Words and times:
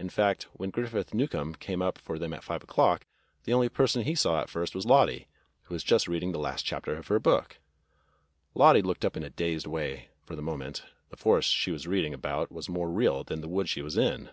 In 0.00 0.08
fact 0.08 0.48
when 0.52 0.70
Griffith 0.70 1.14
Newcomb 1.14 1.54
came 1.54 1.80
up 1.80 1.96
for 1.96 2.18
them 2.18 2.32
at 2.34 2.42
five 2.42 2.64
o'clock, 2.64 3.06
the 3.44 3.52
only 3.52 3.68
person 3.68 4.02
he 4.02 4.16
saw 4.16 4.40
at 4.40 4.50
first 4.50 4.74
was 4.74 4.84
Lottie^ 4.84 5.26
who 5.62 5.74
was 5.76 5.84
just 5.84 6.08
reading 6.08 6.32
the 6.32 6.40
last 6.40 6.64
chapter 6.64 6.96
of 6.96 7.06
her 7.06 7.20
book. 7.20 7.52
66 7.52 7.58
THE 7.58 7.60
BLUE 8.54 8.64
AUNT 8.64 8.68
Lottie 8.74 8.82
looked 8.82 9.04
up 9.04 9.16
in 9.16 9.22
a 9.22 9.30
dazed 9.30 9.68
way; 9.68 10.08
for 10.26 10.34
the 10.34 10.42
moment, 10.42 10.82
the 11.10 11.16
forest 11.16 11.50
she 11.50 11.70
was 11.70 11.86
reading 11.86 12.12
about 12.12 12.50
was 12.50 12.68
more 12.68 12.90
real 12.90 13.22
than 13.22 13.42
the 13.42 13.48
wood 13.48 13.68
she 13.68 13.80
was 13.80 13.96
in. 13.96 14.30